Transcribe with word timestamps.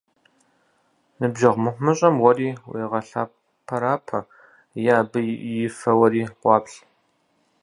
Ныбжьэгъу 1.19 1.61
мыхъумыщӀэм 1.63 2.15
уэри 2.23 2.49
уегъэлъэпэрапэ, 2.69 4.19
е 4.89 4.93
абы 4.99 5.19
и 5.51 5.55
фэ 5.77 5.91
уэри 5.99 6.23
къуаплъ. 6.39 6.79